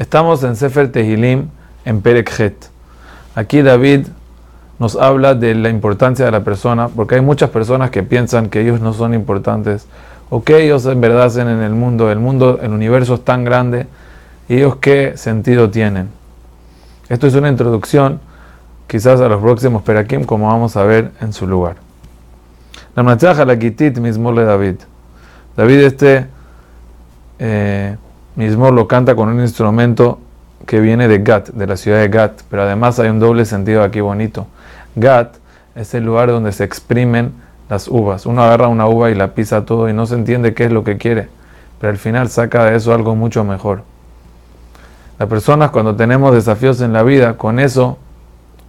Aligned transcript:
Estamos 0.00 0.42
en 0.44 0.56
Sefer 0.56 0.90
Tehilim, 0.90 1.50
en 1.84 2.00
Perekhet. 2.00 2.70
Aquí 3.34 3.60
David 3.60 4.06
nos 4.78 4.96
habla 4.96 5.34
de 5.34 5.54
la 5.54 5.68
importancia 5.68 6.24
de 6.24 6.30
la 6.30 6.42
persona, 6.42 6.88
porque 6.88 7.16
hay 7.16 7.20
muchas 7.20 7.50
personas 7.50 7.90
que 7.90 8.02
piensan 8.02 8.48
que 8.48 8.62
ellos 8.62 8.80
no 8.80 8.94
son 8.94 9.12
importantes, 9.12 9.86
o 10.30 10.42
que 10.42 10.64
ellos 10.64 10.86
en 10.86 11.02
verdad 11.02 11.24
hacen 11.24 11.48
en 11.48 11.60
el 11.60 11.72
mundo, 11.72 12.10
el 12.10 12.18
mundo, 12.18 12.60
el 12.62 12.70
universo 12.70 13.16
es 13.16 13.24
tan 13.26 13.44
grande, 13.44 13.88
y 14.48 14.54
ellos 14.54 14.76
qué 14.76 15.18
sentido 15.18 15.68
tienen. 15.68 16.08
Esto 17.10 17.26
es 17.26 17.34
una 17.34 17.50
introducción, 17.50 18.20
quizás 18.86 19.20
a 19.20 19.28
los 19.28 19.42
próximos 19.42 19.82
Perakim, 19.82 20.24
como 20.24 20.46
vamos 20.46 20.78
a 20.78 20.84
ver 20.84 21.10
en 21.20 21.34
su 21.34 21.46
lugar. 21.46 21.76
La 22.96 23.02
la 23.02 23.58
Kitit 23.58 23.98
mismo 23.98 24.32
de 24.32 24.44
David. 24.46 24.76
David 25.58 25.80
este 25.80 26.26
eh, 27.38 27.96
mismo 28.36 28.70
lo 28.70 28.88
canta 28.88 29.14
con 29.14 29.28
un 29.28 29.40
instrumento 29.40 30.18
que 30.66 30.80
viene 30.80 31.08
de 31.08 31.18
Gat, 31.18 31.50
de 31.50 31.66
la 31.66 31.76
ciudad 31.76 31.98
de 31.98 32.08
Gat, 32.08 32.42
pero 32.50 32.62
además 32.62 32.98
hay 32.98 33.08
un 33.08 33.18
doble 33.18 33.44
sentido 33.44 33.82
aquí 33.82 34.00
bonito. 34.00 34.46
Gat 34.94 35.36
es 35.74 35.94
el 35.94 36.04
lugar 36.04 36.28
donde 36.30 36.52
se 36.52 36.64
exprimen 36.64 37.32
las 37.68 37.88
uvas. 37.88 38.26
Uno 38.26 38.42
agarra 38.42 38.68
una 38.68 38.86
uva 38.86 39.10
y 39.10 39.14
la 39.14 39.34
pisa 39.34 39.64
todo 39.64 39.88
y 39.88 39.92
no 39.92 40.06
se 40.06 40.14
entiende 40.14 40.54
qué 40.54 40.64
es 40.64 40.72
lo 40.72 40.84
que 40.84 40.98
quiere, 40.98 41.28
pero 41.80 41.90
al 41.90 41.98
final 41.98 42.28
saca 42.28 42.64
de 42.64 42.76
eso 42.76 42.92
algo 42.92 43.14
mucho 43.14 43.44
mejor. 43.44 43.82
Las 45.18 45.28
personas 45.28 45.70
cuando 45.70 45.96
tenemos 45.96 46.34
desafíos 46.34 46.80
en 46.80 46.92
la 46.92 47.02
vida, 47.02 47.36
con 47.36 47.60
eso 47.60 47.98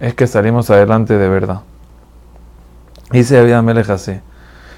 es 0.00 0.14
que 0.14 0.26
salimos 0.26 0.70
adelante 0.70 1.16
de 1.16 1.28
verdad. 1.28 1.60
Dice 3.10 3.36
David 3.36 3.52
Amelech 3.52 3.90
así. 3.90 4.20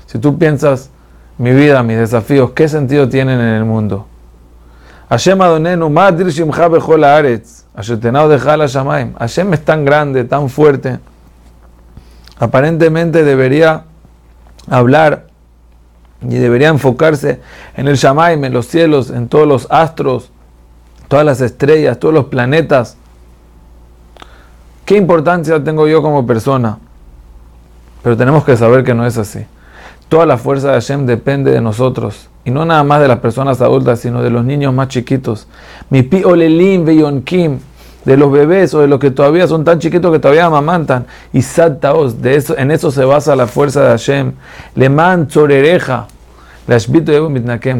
Si 0.07 0.19
tú 0.19 0.39
piensas, 0.39 0.91
mi 1.39 1.53
vida, 1.53 1.83
mis 1.83 1.97
desafíos, 1.97 2.51
¿qué 2.51 2.69
sentido 2.69 3.09
tienen 3.09 3.41
en 3.41 3.55
el 3.55 3.65
mundo? 3.65 4.07
Hashem 5.13 5.43
Adonenu, 5.43 5.93
Hashem 9.19 9.53
es 9.53 9.61
tan 9.63 9.85
grande, 9.85 10.25
tan 10.25 10.49
fuerte. 10.49 11.01
Aparentemente 12.39 13.23
debería 13.23 13.85
hablar 14.71 15.27
y 16.23 16.37
debería 16.37 16.69
enfocarse 16.69 17.43
en 17.77 17.89
el 17.89 17.97
Shamaim, 17.97 18.43
en 18.43 18.55
los 18.55 18.69
cielos, 18.69 19.11
en 19.11 19.29
todos 19.29 19.47
los 19.47 19.67
astros, 19.69 20.31
todas 21.09 21.27
las 21.27 21.43
estrellas, 21.43 21.99
todos 21.99 22.15
los 22.15 22.25
planetas. 22.25 22.97
¿Qué 24.87 24.97
importancia 24.97 25.63
tengo 25.63 25.87
yo 25.89 26.01
como 26.01 26.27
persona? 26.27 26.79
Pero 28.03 28.17
tenemos 28.17 28.45
que 28.45 28.57
saber 28.57 28.83
que 28.83 28.95
no 28.95 29.05
es 29.05 29.19
así. 29.19 29.45
Toda 30.09 30.25
la 30.25 30.39
fuerza 30.39 30.69
de 30.69 30.75
Hashem 30.81 31.05
depende 31.05 31.51
de 31.51 31.61
nosotros. 31.61 32.31
Y 32.45 32.51
no 32.51 32.65
nada 32.65 32.83
más 32.83 33.01
de 33.01 33.09
las 33.09 33.19
personas 33.21 33.61
adultas, 33.61 34.01
sino 34.01 34.23
de 34.23 34.31
los 34.31 34.45
niños 34.45 34.75
más 34.75 34.89
chiquitos. 34.89 35.47
Mi 35.91 36.03
pi 36.03 36.25
olelim 36.25 37.23
kim 37.23 37.59
de 38.05 38.17
los 38.17 38.33
bebés 38.33 38.75
o 38.75 38.81
de 38.81 38.89
los 38.89 38.99
que 38.99 39.11
todavía 39.11 39.47
son 39.47 39.65
tan 39.65 39.79
chiquitos 39.79 40.13
que 40.13 40.19
todavía 40.19 40.47
amamantan. 40.47 41.07
Y 41.33 41.43
sattaos, 41.43 42.21
de 42.21 42.35
eso, 42.35 42.57
en 42.59 42.71
eso 42.71 42.91
se 42.91 43.05
basa 43.05 43.37
la 43.37 43.47
fuerza 43.47 43.83
de 43.83 43.89
Hashem. 43.91 44.33
Le 44.75 44.89
man 44.89 45.29
tzorereja. 45.29 46.07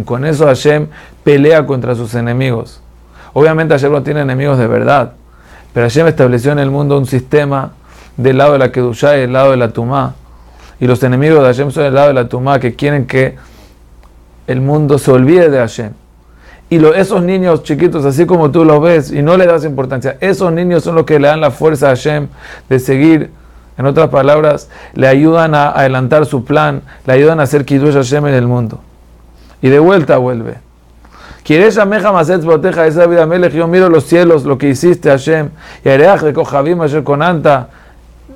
Con 0.05 0.25
eso 0.25 0.47
Hashem 0.47 0.89
pelea 1.23 1.65
contra 1.67 1.95
sus 1.95 2.15
enemigos. 2.15 2.81
Obviamente 3.33 3.75
Hashem 3.75 3.93
no 3.93 4.03
tiene 4.03 4.21
enemigos 4.21 4.59
de 4.59 4.67
verdad. 4.67 5.13
Pero 5.73 5.87
Hashem 5.87 6.09
estableció 6.09 6.53
en 6.53 6.59
el 6.59 6.71
mundo 6.71 6.99
un 6.99 7.07
sistema 7.07 7.73
del 8.17 8.39
lado 8.39 8.55
de 8.55 8.59
la 8.59 8.73
Kedushá 8.73 9.17
y 9.17 9.21
del 9.23 9.33
lado 9.33 9.53
de 9.53 9.57
la 9.57 9.73
Tumá. 9.73 10.15
Y 10.81 10.87
los 10.87 11.03
enemigos 11.03 11.39
de 11.41 11.47
Hashem 11.47 11.71
son 11.71 11.85
del 11.85 11.95
lado 11.95 12.09
de 12.09 12.15
la 12.15 12.29
Tumá 12.29 12.59
que 12.59 12.75
quieren 12.75 13.07
que 13.07 13.37
el 14.47 14.61
mundo 14.61 14.99
se 14.99 15.11
olvide 15.11 15.51
de 15.51 15.59
Hashem. 15.59 15.93
Y 16.71 16.79
lo, 16.79 16.95
esos 16.95 17.23
niños 17.23 17.65
chiquitos, 17.65 18.05
así 18.05 18.25
como 18.25 18.51
tú 18.51 18.65
los 18.65 18.81
ves 18.81 19.13
y 19.13 19.21
no 19.21 19.37
le 19.37 19.47
das 19.47 19.65
importancia, 19.65 20.17
esos 20.21 20.51
niños 20.53 20.83
son 20.83 20.95
los 20.95 21.05
que 21.05 21.21
le 21.21 21.29
dan 21.29 21.41
la 21.41 21.51
fuerza 21.51 21.87
a 21.87 21.91
Hashem 21.91 22.29
de 22.69 22.79
seguir. 22.79 23.31
En 23.77 23.87
otras 23.87 24.09
palabras, 24.09 24.69
le 24.95 25.07
ayudan 25.07 25.55
a 25.55 25.71
adelantar 25.71 26.25
su 26.25 26.45
plan, 26.45 26.83
le 27.07 27.13
ayudan 27.13 27.41
a 27.41 27.43
hacer 27.43 27.65
Kiddush 27.65 27.95
Hashem 27.95 28.27
en 28.27 28.35
el 28.35 28.47
mundo. 28.47 28.81
Y 29.61 29.69
de 29.69 29.79
vuelta 29.79 30.17
vuelve. 30.17 30.57
¿Quieres 31.45 31.79
proteja 32.45 32.87
esa 32.87 33.07
vida 33.07 33.27
Melech? 33.27 33.53
Yo 33.53 33.67
miro 33.67 33.91
los 33.91 34.05
cielos, 34.05 34.45
lo 34.45 34.57
que 34.57 34.69
hiciste 34.69 35.11
Hashem. 35.11 35.51
Y 35.85 35.89
Areach 35.91 36.21
de 36.23 37.03
con 37.03 37.23
Anta, 37.23 37.69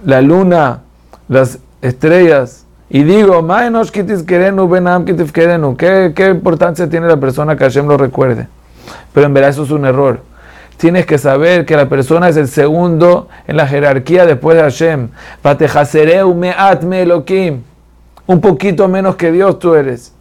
la 0.05 0.21
luna, 0.21 0.81
las 1.29 1.59
estrellas. 1.81 2.66
Y 2.89 3.03
digo, 3.03 3.43
¿Qué, 5.77 6.13
¿qué 6.15 6.29
importancia 6.31 6.89
tiene 6.89 7.09
la 7.09 7.17
persona 7.17 7.57
que 7.57 7.65
Hashem 7.65 7.89
lo 7.89 7.97
recuerde? 7.97 8.47
Pero 9.13 9.27
en 9.27 9.35
verdad 9.35 9.51
eso 9.51 9.65
es 9.65 9.71
un 9.71 9.85
error. 9.85 10.21
Tienes 10.77 11.07
que 11.07 11.19
saber 11.19 11.65
que 11.65 11.75
la 11.75 11.89
persona 11.89 12.29
es 12.29 12.37
el 12.37 12.49
segundo 12.49 13.29
en 13.47 13.57
la 13.57 13.67
jerarquía 13.67 14.27
después 14.27 14.57
de 14.57 14.63
Hashem. 14.63 15.09
Un 18.27 18.41
poquito 18.41 18.87
menos 18.87 19.17
que 19.17 19.33
Dios 19.33 19.59
tú 19.59 19.75
eres. 19.75 20.13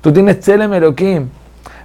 Tú 0.00 0.12
tienes 0.12 0.40
Tzelem 0.40 0.72
Elohim. 0.74 1.28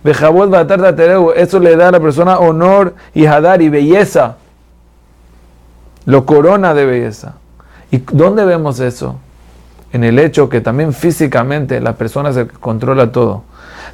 Eso 0.05 1.59
le 1.59 1.75
da 1.77 1.87
a 1.87 1.91
la 1.91 1.99
persona 1.99 2.39
honor 2.39 2.93
y 3.13 3.25
hadar 3.25 3.61
y 3.61 3.69
belleza. 3.69 4.35
Lo 6.05 6.25
corona 6.25 6.73
de 6.73 6.85
belleza. 6.85 7.35
¿Y 7.89 7.99
dónde 8.11 8.43
vemos 8.43 8.81
eso? 8.81 9.19
En 9.93 10.03
el 10.03 10.19
hecho 10.19 10.49
que 10.49 10.59
también 10.59 10.91
físicamente 10.91 11.79
la 11.79 11.93
persona 11.93 12.33
se 12.33 12.47
controla 12.47 13.11
todo. 13.11 13.43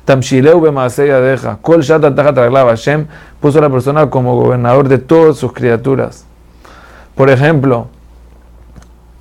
Tamshileu 0.06 0.62
deja. 0.62 1.58
Kol 1.62 1.84
Hashem 1.84 3.06
puso 3.40 3.60
a 3.60 3.62
la 3.62 3.70
persona 3.70 4.10
como 4.10 4.36
gobernador 4.36 4.88
de 4.88 4.98
todas 4.98 5.38
sus 5.38 5.54
criaturas. 5.54 6.26
Por 7.16 7.30
ejemplo, 7.30 7.88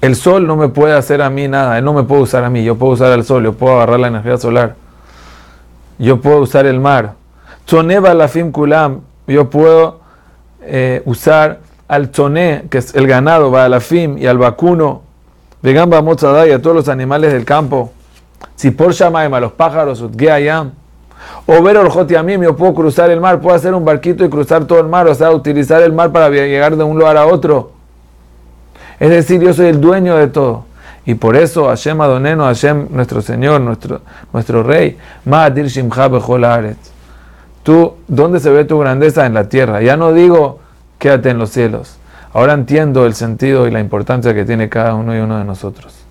el 0.01 0.15
sol 0.15 0.47
no 0.47 0.57
me 0.57 0.69
puede 0.69 0.95
hacer 0.95 1.21
a 1.21 1.31
mí 1.31 1.49
nada, 1.49 1.79
él 1.79 1.85
no 1.85 1.93
me 1.93 2.05
puede 2.05 2.23
usar 2.23 2.45
a 2.45 2.51
mí, 2.51 2.63
yo 2.63 2.77
puedo 2.77 2.93
usar 2.93 3.11
al 3.11 3.25
sol, 3.25 3.43
yo 3.43 3.53
puedo 3.55 3.75
agarrar 3.75 3.99
la 3.99 4.09
energía 4.09 4.39
solar, 4.39 4.77
yo 5.99 6.21
puedo 6.21 6.39
usar 6.39 6.67
el 6.67 6.79
mar. 6.79 7.15
Tzoneba 7.67 8.15
la 8.15 8.31
kulam, 8.53 9.01
yo 9.27 9.51
puedo 9.51 10.01
eh, 10.63 11.03
usar 11.05 11.59
al 11.89 12.11
tzoné, 12.11 12.67
que 12.71 12.79
es 12.79 12.95
el 12.95 13.09
ganado, 13.09 13.51
va 13.51 13.65
a 13.65 13.69
la 13.69 13.83
y 13.91 14.27
al 14.27 14.39
vacuno, 14.39 15.03
vegan 15.63 15.93
a 15.93 16.47
y 16.47 16.51
a 16.51 16.63
todos 16.63 16.77
los 16.77 16.89
animales 16.89 17.33
del 17.33 17.45
campo, 17.45 17.93
si 18.55 18.71
por 18.71 18.93
Shamaim 18.93 19.33
a 19.35 19.41
los 19.41 19.53
pájaros, 19.53 20.01
utgeayam, 20.01 20.73
o 21.47 21.63
ver 21.63 21.79
mí 22.23 22.39
yo 22.41 22.57
puedo 22.57 22.75
cruzar 22.75 23.11
el 23.11 23.21
mar, 23.21 23.41
puedo 23.41 23.57
hacer 23.57 23.75
un 23.75 23.85
barquito 23.85 24.25
y 24.25 24.29
cruzar 24.29 24.65
todo 24.65 24.81
el 24.81 24.87
mar, 24.87 25.07
o 25.07 25.15
sea, 25.15 25.31
utilizar 25.31 25.83
el 25.83 25.93
mar 25.93 26.13
para 26.13 26.29
llegar 26.29 26.77
de 26.77 26.85
un 26.85 26.99
lugar 26.99 27.17
a 27.17 27.27
otro. 27.27 27.73
Es 29.01 29.11
decir, 29.11 29.41
yo 29.41 29.53
soy 29.55 29.67
el 29.67 29.81
dueño 29.81 30.17
de 30.17 30.29
todo. 30.29 30.65
Y 31.07 31.15
por 31.15 31.37
eso 31.37 31.69
Hashem 31.69 32.01
Adoneno, 32.01 32.45
Hashem 32.45 32.89
nuestro 32.91 33.23
Señor, 33.23 33.61
nuestro, 33.63 34.03
nuestro 34.33 34.63
Rey, 34.63 34.99
Ma'adir 35.25 35.67
Shimcha 35.67 36.11
Tú, 37.63 37.95
¿dónde 38.07 38.41
se 38.41 38.51
ve 38.51 38.65
tu 38.65 38.79
grandeza? 38.79 39.25
En 39.25 39.35
la 39.35 39.49
tierra. 39.49 39.81
Ya 39.81 39.97
no 39.97 40.13
digo 40.13 40.59
quédate 40.99 41.31
en 41.31 41.39
los 41.39 41.51
cielos. 41.51 41.98
Ahora 42.33 42.53
entiendo 42.53 43.07
el 43.07 43.15
sentido 43.15 43.67
y 43.67 43.71
la 43.71 43.81
importancia 43.81 44.35
que 44.35 44.45
tiene 44.45 44.69
cada 44.69 44.95
uno 44.95 45.17
y 45.17 45.21
uno 45.21 45.39
de 45.39 45.45
nosotros. 45.45 46.08